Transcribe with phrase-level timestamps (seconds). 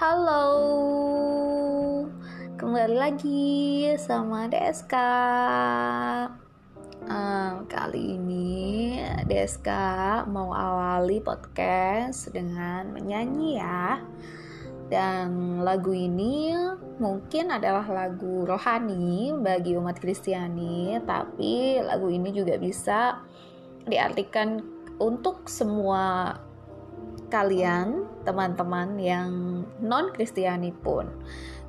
[0.00, 0.48] Halo,
[2.56, 3.52] kembali lagi
[4.00, 4.96] sama DSK.
[7.04, 8.96] Um, kali ini
[9.28, 9.68] DSK
[10.24, 14.00] mau awali podcast dengan menyanyi ya.
[14.88, 16.56] Dan lagu ini
[16.96, 23.20] mungkin adalah lagu rohani bagi umat Kristiani, tapi lagu ini juga bisa
[23.84, 24.64] diartikan
[24.96, 26.40] untuk semua
[27.28, 29.30] kalian, teman-teman yang
[29.80, 31.08] non-Kristiani pun.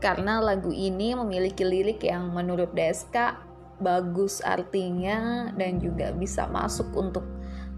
[0.01, 3.37] Karena lagu ini memiliki lirik yang menurut Deska
[3.81, 7.25] bagus artinya dan juga bisa masuk untuk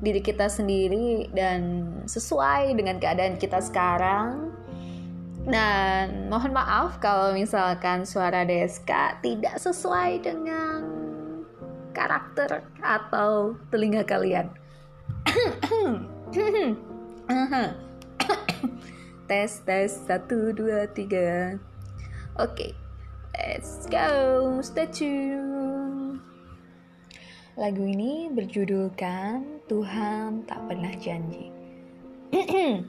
[0.03, 4.51] diri kita sendiri dan sesuai dengan keadaan kita sekarang.
[5.43, 10.79] Dan mohon maaf kalau misalkan suara Deska tidak sesuai dengan
[11.91, 14.47] karakter atau telinga kalian.
[19.29, 19.91] tes tes.
[20.07, 21.59] Satu dua tiga.
[22.39, 22.75] Oke.
[23.33, 24.61] Let's go.
[24.61, 26.21] Stay tune
[27.53, 31.53] lagu ini berjudulkan Tuhan tak pernah janji.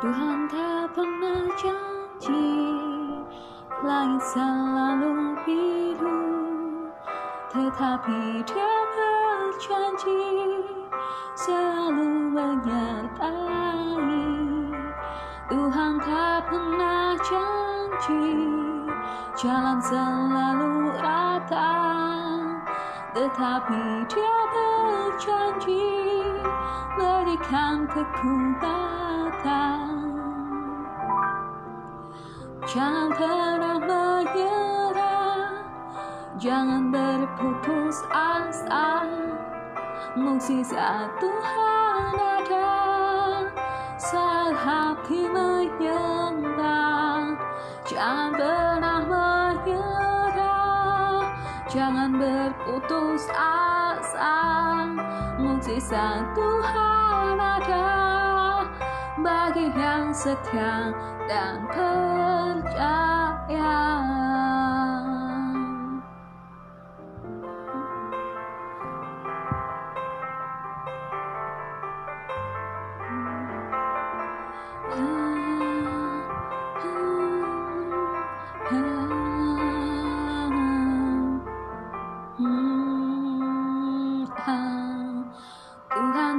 [0.00, 2.50] Tuhan tak pernah janji
[3.86, 6.24] langit selalu biru
[7.54, 10.18] tetapi dia berjanji
[11.40, 13.32] selalu menyertai.
[15.48, 18.44] Tuhan tak pernah janji
[19.40, 21.80] jalan selalu rata.
[23.16, 26.20] Tetapi dia berjanji
[26.94, 29.40] berikan kekuatan.
[32.70, 35.50] Jangan pernah menyerah
[36.38, 39.02] jangan berputus asa
[40.18, 42.74] Mukjizat Tuhan ada
[43.94, 47.38] saat hati menyembah
[47.86, 50.50] Jangan pernah menyerah
[51.70, 54.42] Jangan berputus asa.
[55.38, 57.94] Mukjizat Tuhan ada
[59.14, 60.90] Bagi yang setia
[61.30, 62.98] dan percaya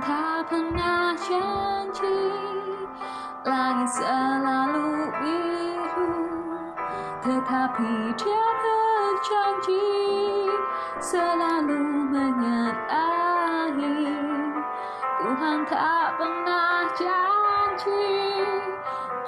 [0.01, 2.33] tak pernah janji
[3.45, 6.13] Langit selalu biru
[7.21, 9.93] Tetapi dia berjanji
[11.01, 13.77] Selalu menyertai
[15.21, 18.17] Tuhan tak pernah janji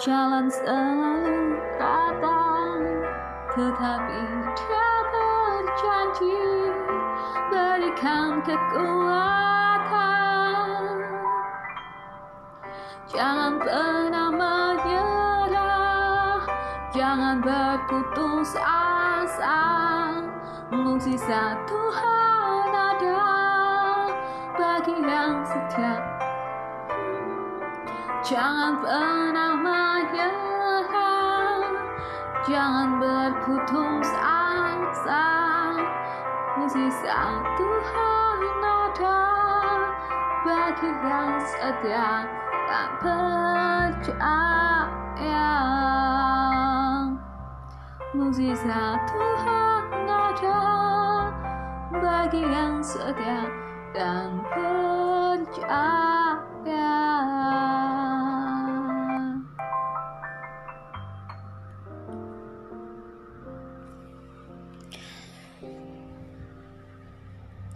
[0.01, 2.49] Jalan selalu rata
[3.53, 4.21] Tetapi
[4.57, 6.41] dia berjanji
[7.53, 9.52] Berikan kekuatan
[13.13, 14.89] Jangan pernah menyerah.
[16.89, 19.61] Jangan berputus asa.
[20.73, 23.21] Mukjizat Tuhan ada
[24.57, 26.01] Bagi yang setia.
[28.25, 30.89] Jangan pernah menyerah.
[32.49, 35.29] Jangan berputus asa.
[36.57, 39.21] Mukjizat Tuhan ada
[40.49, 42.41] Bagi yang setia
[42.73, 44.33] dan percaya.
[48.17, 50.61] Mukjizat Tuhan ada
[51.93, 53.45] Bagi yang setia
[53.93, 55.61] dan percaya.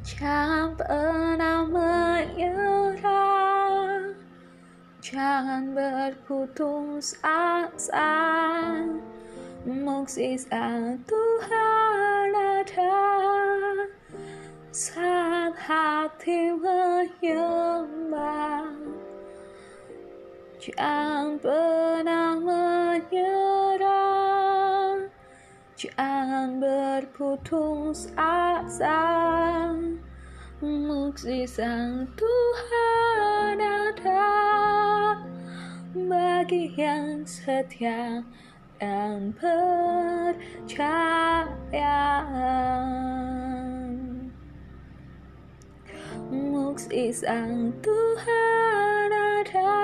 [0.02, 2.67] Jangan pernah menyerah
[5.18, 8.14] Jangan berputus asa
[9.66, 13.02] Mukjizat Tuhan ada
[14.70, 17.58] Saat hati menyembah
[20.62, 23.82] Jangan pernah menyerah.
[25.74, 29.02] Jangan berputus asa
[30.62, 34.47] Mukjizat Tuhan ada
[36.48, 38.24] Bagi yang setia
[38.80, 40.64] dan percaya
[46.32, 47.52] Mukjizat
[47.84, 49.76] Tuhan ada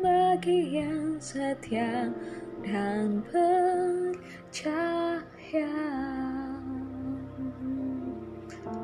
[0.00, 2.08] bagi yang setia
[2.64, 5.20] dan percaya.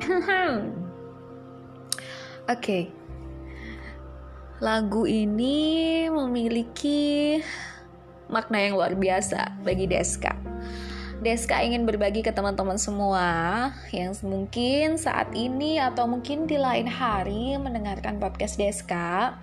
[2.45, 2.98] Oke, okay.
[4.59, 7.39] Lagu ini memiliki
[8.27, 10.35] makna yang luar biasa bagi Deska.
[11.19, 13.27] Deska ingin berbagi ke teman-teman semua
[13.91, 19.35] yang mungkin saat ini atau mungkin di lain hari mendengarkan podcast Deska.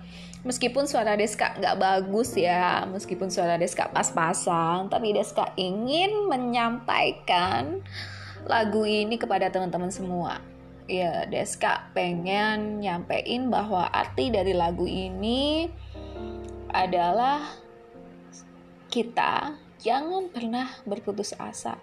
[0.45, 7.81] Meskipun suara Deska nggak bagus ya, meskipun suara Deska pas-pasan, tapi Deska ingin menyampaikan
[8.45, 10.56] lagu ini kepada teman-teman semua.
[10.87, 15.67] Ya, Deska pengen nyampein bahwa arti dari lagu ini
[16.71, 17.43] adalah
[18.87, 21.75] kita jangan pernah berputus asa.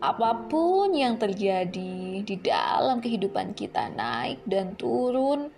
[0.00, 5.52] Apa pun yang terjadi di dalam kehidupan kita, naik dan turun,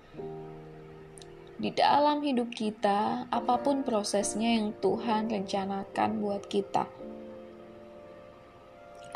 [1.56, 6.84] di dalam hidup kita, apa pun prosesnya yang Tuhan rencanakan buat kita,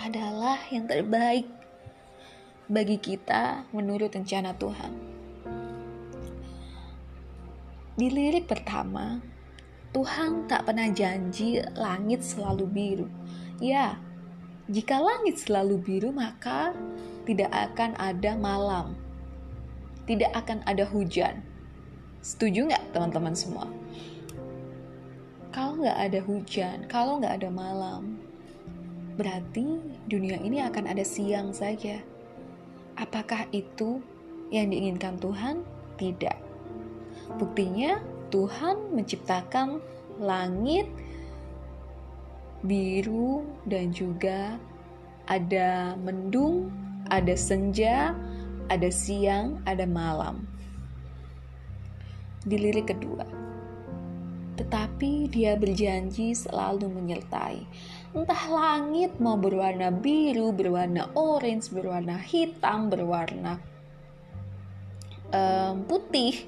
[0.00, 1.59] adalah yang terbaik
[2.70, 4.94] bagi kita menurut rencana Tuhan.
[7.98, 9.18] Di lirik pertama,
[9.90, 13.08] Tuhan tak pernah janji langit selalu biru.
[13.58, 13.98] Ya,
[14.70, 16.70] jika langit selalu biru, maka
[17.26, 18.94] tidak akan ada malam,
[20.06, 21.42] tidak akan ada hujan.
[22.22, 23.66] Setuju nggak teman-teman semua?
[25.50, 28.22] Kalau nggak ada hujan, kalau nggak ada malam,
[29.18, 31.98] berarti dunia ini akan ada siang saja.
[33.00, 34.04] Apakah itu
[34.52, 35.64] yang diinginkan Tuhan?
[35.96, 36.36] Tidak.
[37.40, 37.96] Buktinya,
[38.28, 39.80] Tuhan menciptakan
[40.20, 40.84] langit
[42.60, 44.60] biru dan juga
[45.24, 46.68] ada mendung,
[47.08, 48.12] ada senja,
[48.68, 50.44] ada siang, ada malam.
[52.44, 53.24] Di lirik kedua,
[54.60, 57.64] tetapi dia berjanji selalu menyertai.
[58.10, 63.62] Entah langit mau berwarna biru, berwarna orange, berwarna hitam, berwarna
[65.30, 66.46] um, putih,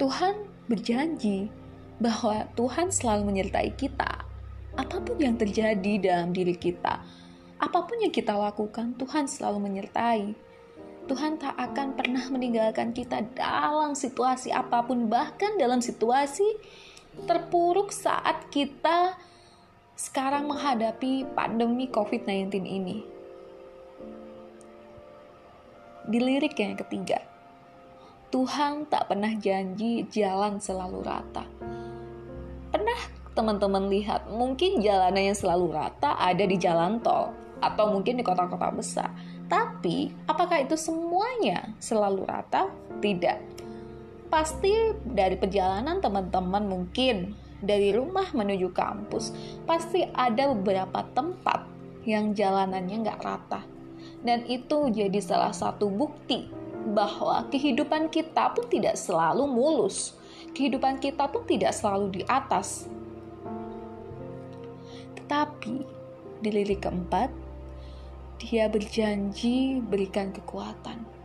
[0.00, 1.52] Tuhan berjanji
[2.00, 4.24] bahwa Tuhan selalu menyertai kita.
[4.72, 7.04] Apa pun yang terjadi dalam diri kita,
[7.60, 10.32] apa pun yang kita lakukan, Tuhan selalu menyertai.
[11.10, 16.46] Tuhan tak akan pernah meninggalkan kita dalam situasi apa pun, bahkan dalam situasi
[17.26, 19.18] terpuruk saat kita
[20.00, 23.04] sekarang menghadapi pandemi COVID-19 ini.
[26.08, 27.20] Di lirik yang ketiga,
[28.32, 31.44] Tuhan tak pernah janji jalan selalu rata.
[32.72, 33.00] Pernah
[33.36, 38.72] teman-teman lihat mungkin jalanan yang selalu rata ada di jalan tol atau mungkin di kota-kota
[38.72, 39.12] besar.
[39.52, 42.72] Tapi apakah itu semuanya selalu rata?
[43.04, 43.38] Tidak.
[44.32, 49.32] Pasti dari perjalanan teman-teman mungkin dari rumah menuju kampus
[49.68, 51.68] pasti ada beberapa tempat
[52.08, 53.62] yang jalanannya nggak rata.
[54.20, 56.48] Dan itu jadi salah satu bukti
[56.92, 60.16] bahwa kehidupan kita pun tidak selalu mulus.
[60.56, 62.88] Kehidupan kita pun tidak selalu di atas.
[65.16, 65.76] Tetapi
[66.40, 67.30] di lirik keempat,
[68.40, 71.19] dia berjanji berikan kekuatan.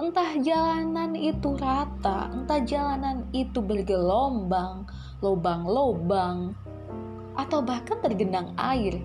[0.00, 4.88] Entah jalanan itu rata, entah jalanan itu bergelombang,
[5.20, 6.56] lubang-lubang,
[7.36, 8.96] atau bahkan tergenang air.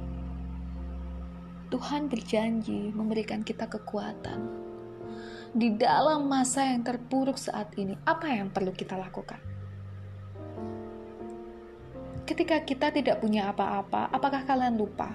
[1.67, 4.47] Tuhan berjanji memberikan kita kekuatan
[5.55, 9.39] di dalam masa yang terpuruk saat ini, apa yang perlu kita lakukan?
[12.23, 15.11] Ketika kita tidak punya apa-apa, apakah kalian lupa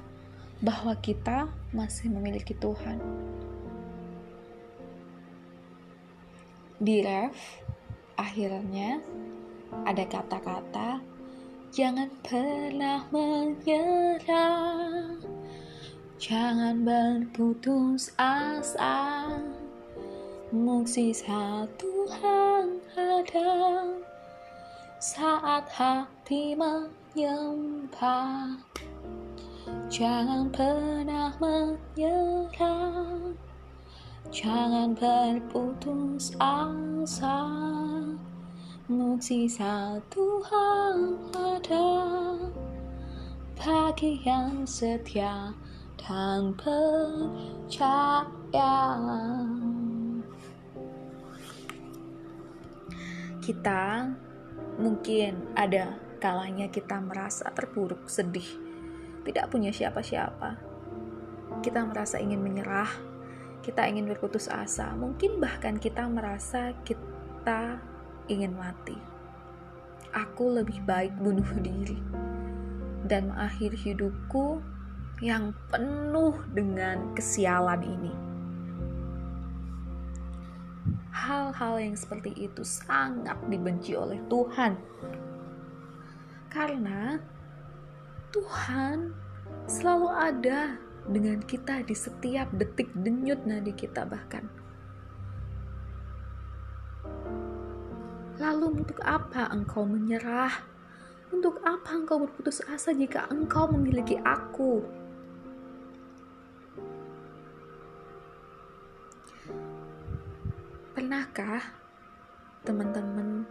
[0.60, 3.00] bahwa kita masih memiliki Tuhan?
[6.80, 7.60] Di ref,
[8.16, 9.04] akhirnya
[9.84, 10.96] ada kata-kata,
[11.68, 15.12] jangan pernah menyerah,
[16.16, 19.28] jangan berputus asa.
[20.56, 23.84] Mukjizat Tuhan ada
[25.04, 28.56] saat hati menyembah.
[29.92, 33.36] Jangan pernah menyerah,
[34.28, 37.48] jangan berputus asa.
[38.90, 41.88] Mukjizat Tuhan ada
[43.56, 45.56] bagi yang setia
[45.96, 47.80] dan percaya
[53.50, 54.06] kita
[54.78, 58.46] mungkin ada kalanya kita merasa terpuruk, sedih,
[59.26, 60.60] tidak punya siapa-siapa.
[61.58, 62.88] Kita merasa ingin menyerah,
[63.60, 67.76] kita ingin berputus asa, mungkin bahkan kita merasa kita
[68.28, 68.96] ingin mati.
[70.14, 71.98] aku lebih baik bunuh diri
[73.06, 74.62] dan mengakhiri hidupku
[75.20, 78.14] yang penuh dengan kesialan ini.
[81.10, 84.74] Hal-hal yang seperti itu sangat dibenci oleh Tuhan,
[86.48, 87.20] karena
[88.32, 89.12] Tuhan
[89.68, 94.44] selalu ada dengan kita di setiap detik denyut nadi kita, bahkan.
[98.40, 100.52] Lalu, untuk apa engkau menyerah?
[101.30, 104.82] Untuk apa engkau berputus asa jika engkau memiliki aku?
[110.96, 111.62] Pernahkah
[112.66, 113.48] teman-teman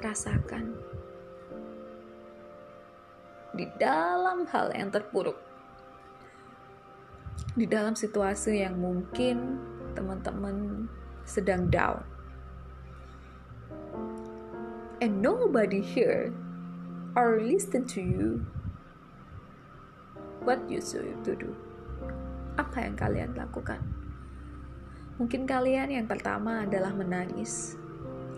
[0.00, 0.74] rasakan
[3.54, 5.36] di dalam hal yang terpuruk,
[7.58, 9.58] di dalam situasi yang mungkin
[9.98, 10.86] teman-teman
[11.26, 12.02] sedang down,
[15.02, 16.30] and nobody here
[17.18, 18.44] or listen to you.
[20.40, 21.52] What you should to do?
[22.56, 23.84] Apa yang kalian lakukan?
[25.20, 27.76] Mungkin kalian yang pertama adalah menangis.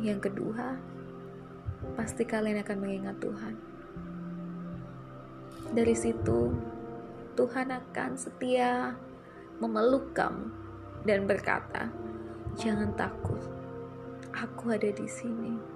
[0.02, 0.75] Yang kedua
[1.94, 3.54] pasti kalian akan mengingat Tuhan.
[5.70, 6.50] Dari situ
[7.32, 8.96] Tuhan akan setia
[9.58, 10.52] memeluk kamu
[11.08, 11.88] dan berkata
[12.58, 13.40] jangan takut
[14.36, 15.72] aku ada di sini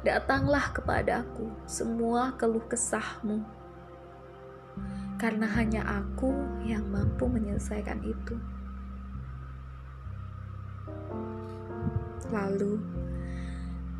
[0.00, 3.44] Datanglah kepadaku semua keluh kesahmu,
[5.20, 6.32] karena hanya aku
[6.64, 8.40] yang mampu menyelesaikan itu.
[12.32, 12.80] Lalu,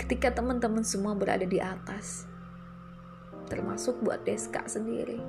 [0.01, 2.25] ketika teman-teman semua berada di atas,
[3.53, 5.21] termasuk buat Deska sendiri,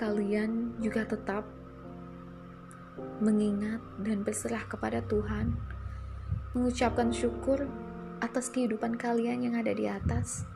[0.00, 1.44] kalian juga tetap
[3.20, 5.52] mengingat dan berserah kepada Tuhan,
[6.56, 7.68] mengucapkan syukur
[8.24, 10.48] atas kehidupan kalian yang ada di atas.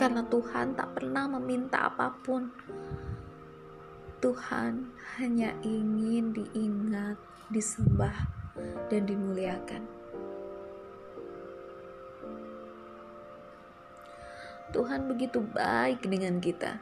[0.00, 2.48] Karena Tuhan tak pernah meminta apa pun.
[4.24, 4.88] Tuhan
[5.20, 7.20] hanya ingin diingat,
[7.52, 8.16] disembah,
[8.88, 9.95] dan dimuliakan.
[14.76, 16.76] Tuhan begitu baik dengan kita.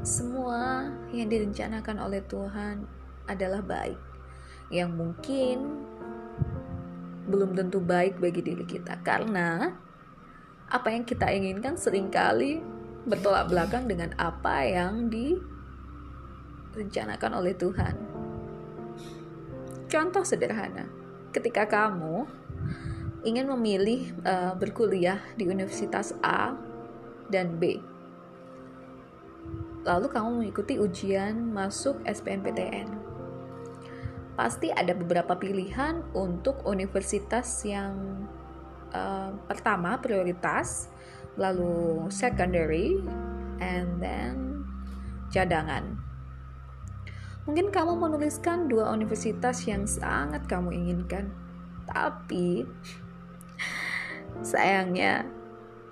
[0.00, 2.88] Semua yang direncanakan oleh Tuhan
[3.28, 4.00] adalah baik,
[4.72, 5.84] yang mungkin
[7.28, 9.76] belum tentu baik bagi diri kita, karena
[10.72, 12.64] apa yang kita inginkan sering kali
[13.04, 18.00] bertolak belakang dengan apa yang direncanakan oleh Tuhan.
[19.92, 20.88] Contoh sederhana,
[21.36, 22.40] ketika kamu
[23.22, 26.58] ingin memilih uh, berkuliah di universitas A
[27.30, 27.78] dan B,
[29.86, 32.90] lalu kamu mengikuti ujian masuk SBMPTN.
[34.32, 38.26] Pasti ada beberapa pilihan untuk universitas yang
[38.90, 40.90] uh, pertama prioritas,
[41.36, 42.98] lalu secondary,
[43.62, 44.66] and then
[45.30, 46.00] cadangan.
[47.42, 51.34] Mungkin kamu menuliskan dua universitas yang sangat kamu inginkan,
[51.90, 52.62] tapi
[54.40, 55.28] sayangnya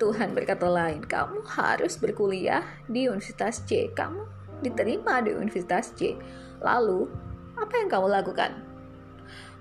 [0.01, 3.93] Tuhan berkata lain, kamu harus berkuliah di Universitas C.
[3.93, 4.25] Kamu
[4.65, 6.17] diterima di Universitas C.
[6.57, 7.05] Lalu,
[7.53, 8.51] apa yang kamu lakukan?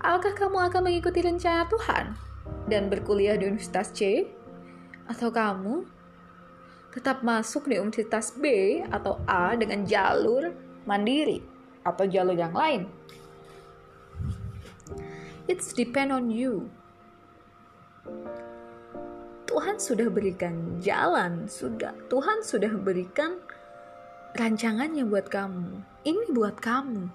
[0.00, 2.16] Apakah kamu akan mengikuti rencana Tuhan
[2.72, 4.32] dan berkuliah di Universitas C?
[5.04, 5.84] Atau kamu
[6.96, 10.56] tetap masuk di Universitas B atau A dengan jalur
[10.88, 11.44] mandiri
[11.84, 12.88] atau jalur yang lain?
[15.44, 16.72] It's depend on you.
[19.50, 23.34] Tuhan sudah berikan jalan, sudah Tuhan sudah berikan
[24.38, 25.74] rancangannya buat kamu.
[26.06, 27.10] Ini buat kamu.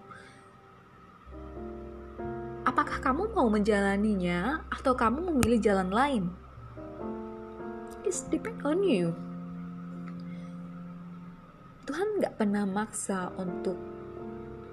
[2.68, 6.24] Apakah kamu mau menjalaninya atau kamu memilih jalan lain?
[8.04, 9.16] It's depend on you.
[11.88, 13.80] Tuhan nggak pernah maksa untuk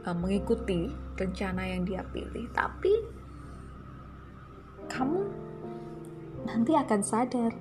[0.02, 3.06] uh, mengikuti rencana yang dia pilih, tapi
[4.90, 5.41] kamu
[6.46, 7.52] nanti akan sadar.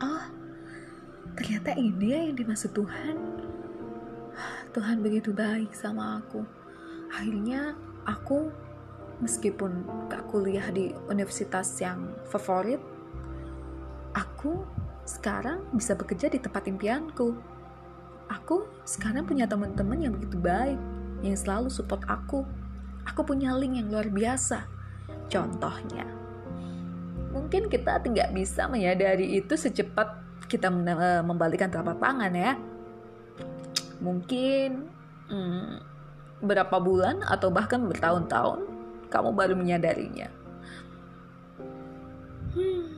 [0.00, 0.24] Oh
[1.40, 3.16] ternyata ini ya yang dimaksud Tuhan.
[4.70, 6.44] Tuhan begitu baik sama aku.
[7.10, 7.74] Akhirnya
[8.06, 8.52] aku
[9.20, 12.80] meskipun gak kuliah di universitas yang favorit
[14.16, 14.64] aku
[15.04, 17.34] sekarang bisa bekerja di tempat impianku.
[18.30, 20.78] Aku sekarang punya teman-teman yang begitu baik
[21.20, 22.46] yang selalu support aku.
[23.04, 24.70] Aku punya link yang luar biasa.
[25.26, 26.19] Contohnya
[27.30, 30.18] mungkin kita tidak bisa menyadari itu secepat
[30.50, 32.58] kita eh, membalikan telapak tangan ya
[34.02, 34.90] mungkin
[35.30, 35.90] hmm,
[36.40, 38.64] berapa bulan atau bahkan bertahun-tahun
[39.12, 40.28] kamu baru menyadarinya.
[42.56, 42.96] Hmm.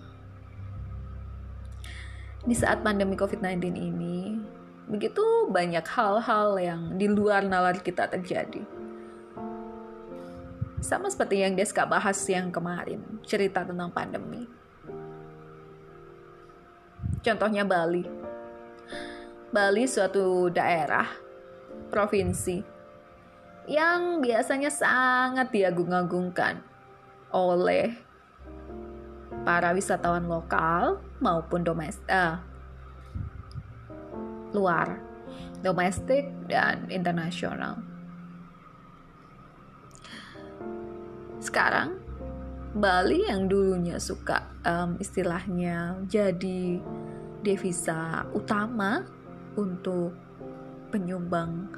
[2.42, 4.38] Di saat pandemi COVID-19 ini,
[4.86, 8.62] begitu banyak hal-hal yang di luar nalar kita terjadi.
[10.82, 14.50] Sama seperti yang Deska bahas yang kemarin, cerita tentang pandemi.
[17.22, 18.02] Contohnya Bali.
[19.54, 21.06] Bali suatu daerah,
[21.86, 22.66] provinsi,
[23.70, 26.58] yang biasanya sangat diagung-agungkan
[27.30, 27.94] oleh
[29.46, 32.42] para wisatawan lokal maupun domestik, uh,
[34.50, 34.98] luar,
[35.62, 37.91] domestik dan internasional.
[41.42, 41.98] Sekarang
[42.72, 46.80] Bali yang dulunya suka um, istilahnya jadi
[47.42, 49.04] devisa utama
[49.58, 50.14] untuk
[50.88, 51.68] penyumbang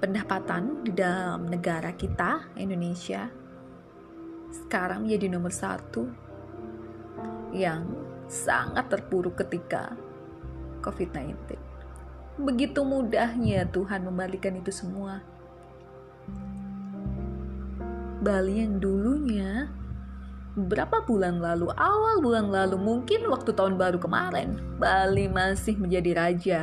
[0.00, 3.30] pendapatan di dalam negara kita Indonesia
[4.50, 6.10] sekarang menjadi nomor satu
[7.54, 7.86] yang
[8.26, 9.94] sangat terpuruk ketika
[10.82, 11.34] COVID-19.
[12.42, 15.22] Begitu mudahnya Tuhan membalikan itu semua.
[18.24, 19.68] Bali yang dulunya
[20.56, 26.60] beberapa bulan lalu, awal bulan lalu, mungkin waktu tahun baru kemarin, Bali masih menjadi raja.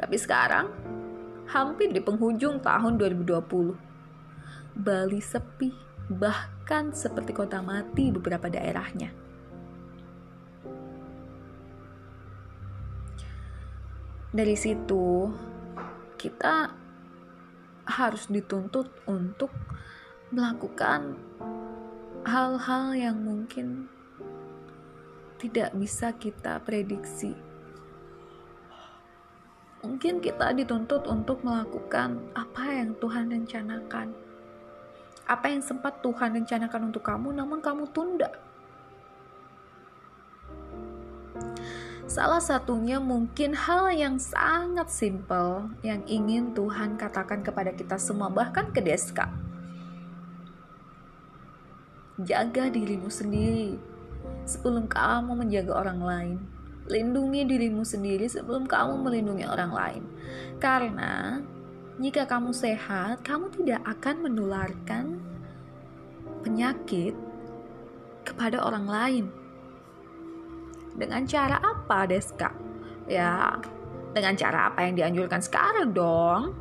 [0.00, 0.72] Tapi sekarang,
[1.52, 3.76] hampir di penghujung tahun 2020,
[4.80, 5.68] Bali sepi,
[6.08, 9.12] bahkan seperti kota mati beberapa daerahnya.
[14.30, 15.26] dari situ
[16.14, 16.70] kita
[17.90, 19.50] harus dituntut untuk
[20.30, 21.18] melakukan
[22.22, 23.90] hal-hal yang mungkin
[25.42, 27.34] tidak bisa kita prediksi.
[29.80, 34.12] Mungkin kita dituntut untuk melakukan apa yang Tuhan rencanakan.
[35.24, 38.49] Apa yang sempat Tuhan rencanakan untuk kamu, namun kamu tunda
[42.10, 48.66] Salah satunya mungkin hal yang sangat simpel yang ingin Tuhan katakan kepada kita semua, bahkan
[48.74, 49.30] ke Deska.
[52.18, 53.78] Jaga dirimu sendiri
[54.42, 56.38] sebelum kamu menjaga orang lain.
[56.90, 60.02] Lindungi dirimu sendiri sebelum kamu melindungi orang lain.
[60.58, 61.38] Karena
[62.02, 65.04] jika kamu sehat, kamu tidak akan menularkan
[66.42, 67.14] penyakit
[68.26, 69.26] kepada orang lain
[70.96, 72.50] dengan cara apa, Deska?
[73.10, 73.58] Ya,
[74.14, 76.54] dengan cara apa yang dianjurkan sekarang dong?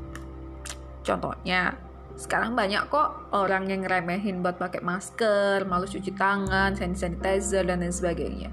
[1.05, 1.73] Contohnya,
[2.19, 7.79] sekarang banyak kok orang yang ngeremehin buat pakai masker, malu cuci tangan, hand sanitizer, dan
[7.79, 8.51] lain sebagainya.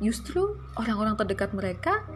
[0.00, 2.06] Justru orang-orang terdekat mereka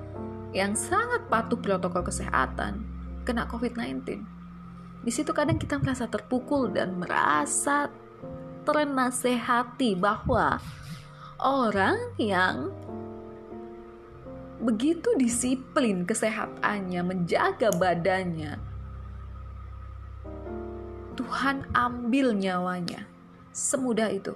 [0.56, 2.80] yang sangat patuh protokol kesehatan
[3.28, 4.24] kena COVID-19.
[5.02, 7.90] Di situ kadang kita merasa terpukul dan merasa
[8.62, 10.62] ternasehati bahwa
[11.42, 12.70] orang yang
[14.62, 18.62] begitu disiplin kesehatannya, menjaga badannya,
[21.18, 23.04] Tuhan ambil nyawanya.
[23.52, 24.32] Semudah itu.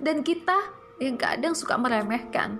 [0.00, 0.72] Dan kita
[1.02, 2.56] yang kadang suka meremehkan.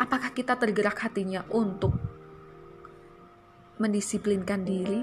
[0.00, 1.94] Apakah kita tergerak hatinya untuk
[3.78, 5.02] mendisiplinkan diri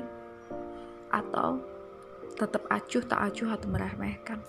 [1.10, 1.60] atau
[2.36, 4.40] tetap acuh tak acuh atau meremehkan?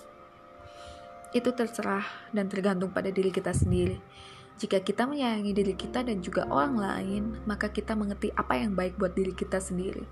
[1.31, 2.03] Itu terserah
[2.35, 3.99] dan tergantung pada diri kita sendiri.
[4.59, 8.99] Jika kita menyayangi diri kita dan juga orang lain, maka kita mengerti apa yang baik
[8.99, 10.05] buat diri kita sendiri.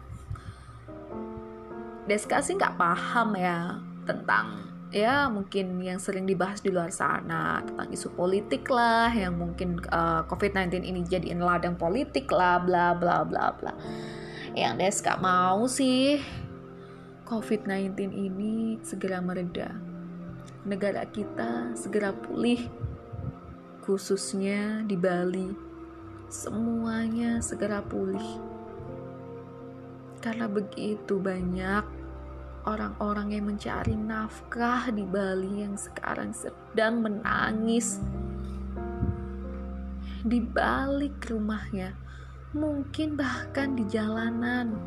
[2.09, 3.77] Deska sih nggak paham ya
[4.09, 9.77] tentang ya mungkin yang sering dibahas di luar sana tentang isu politik lah yang mungkin
[9.93, 13.77] uh, eh, COVID-19 ini jadiin ladang politik lah bla bla bla bla.
[14.57, 16.17] Yang Deska mau sih
[17.29, 19.88] COVID-19 ini segera mereda
[20.69, 22.69] negara kita segera pulih,
[23.81, 25.49] khususnya di Bali.
[26.29, 28.37] Semuanya segera pulih,
[30.21, 31.81] karena begitu banyak
[32.69, 37.97] orang-orang yang mencari nafkah di Bali yang sekarang sedang menangis
[40.21, 41.97] di balik rumahnya,
[42.53, 44.77] mungkin bahkan di jalanan.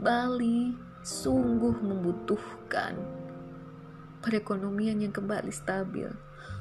[0.00, 2.96] Bali sungguh membutuhkan
[4.20, 6.08] perekonomian yang kembali stabil.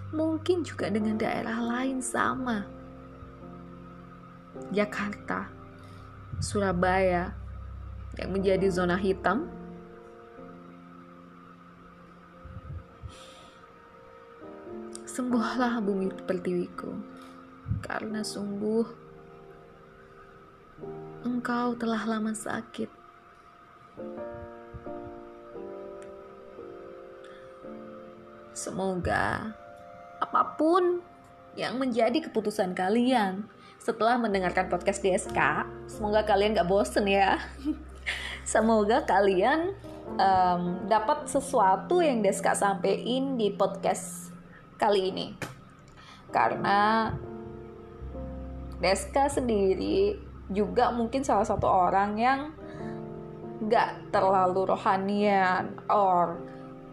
[0.09, 2.65] Mungkin juga dengan daerah lain sama.
[4.73, 5.47] Jakarta,
[6.39, 7.35] Surabaya
[8.17, 9.47] yang menjadi zona hitam
[15.03, 16.95] sembuhlah bumi pertiwiku,
[17.83, 18.87] karena sungguh
[21.27, 22.98] engkau telah lama sakit.
[28.53, 29.55] Semoga
[30.19, 30.99] apa pun
[31.55, 33.47] yang menjadi keputusan kalian
[33.79, 35.39] setelah mendengarkan podcast DSK,
[35.87, 37.39] semoga kalian gak bosen ya.
[38.43, 39.71] semoga kalian
[40.19, 44.35] um, dapat sesuatu yang Deska sampein di podcast
[44.75, 45.27] kali ini.
[46.29, 47.11] Karena
[48.83, 50.19] Deska sendiri
[50.51, 52.39] juga mungkin salah satu orang yang
[53.67, 56.39] gak terlalu rohanian or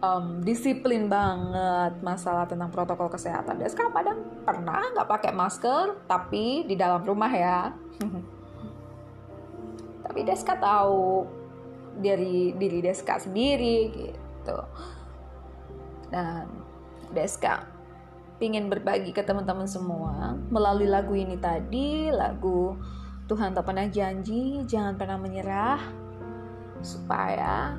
[0.03, 3.61] um, disiplin banget masalah tentang protokol kesehatan.
[3.61, 7.71] Deska kadang pernah nggak pakai masker, tapi di dalam rumah ya.
[10.05, 11.25] tapi Deska tahu
[11.97, 14.59] dari diri Deska sendiri gitu.
[16.07, 16.47] Dan
[17.11, 17.77] Deska
[18.37, 22.77] pingin berbagi ke teman-teman semua melalui lagu ini tadi, lagu
[23.27, 25.81] Tuhan tak pernah janji, jangan pernah menyerah,
[26.81, 27.77] supaya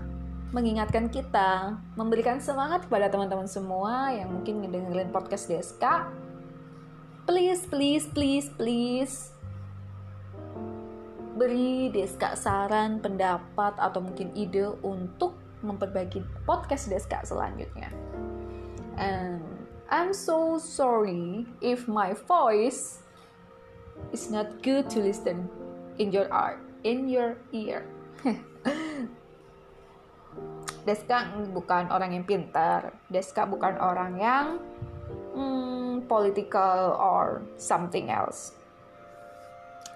[0.51, 5.85] mengingatkan kita, memberikan semangat kepada teman-teman semua yang mungkin ngedengerin podcast DSK.
[7.29, 9.39] Please, please, please, please
[11.39, 17.95] beri Deska saran, pendapat, atau mungkin ide untuk memperbaiki podcast Deska selanjutnya.
[18.99, 19.39] And
[19.87, 23.07] I'm so sorry if my voice
[24.11, 25.47] is not good to listen
[26.03, 27.87] in your art, in your ear.
[30.88, 32.96] Deska bukan orang yang pintar.
[33.12, 34.46] Deska bukan orang yang
[35.37, 38.57] hmm, political or something else.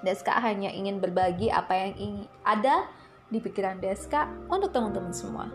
[0.05, 2.85] Deska hanya ingin berbagi apa yang ingin ada
[3.33, 5.49] di pikiran Deska untuk teman-teman semua.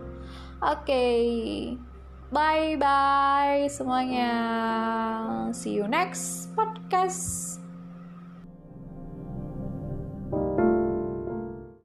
[0.57, 1.21] Oke, okay.
[2.33, 4.33] bye bye semuanya.
[5.53, 7.56] See you next podcast.